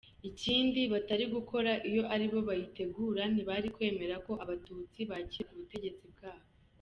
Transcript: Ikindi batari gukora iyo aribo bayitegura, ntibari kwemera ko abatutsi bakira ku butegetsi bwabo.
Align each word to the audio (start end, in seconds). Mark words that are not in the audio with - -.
Ikindi 0.29 0.81
batari 0.93 1.25
gukora 1.35 1.71
iyo 1.89 2.03
aribo 2.13 2.37
bayitegura, 2.49 3.21
ntibari 3.33 3.67
kwemera 3.75 4.15
ko 4.25 4.31
abatutsi 4.43 4.99
bakira 5.09 5.47
ku 5.47 5.53
butegetsi 5.61 6.03
bwabo. 6.13 6.45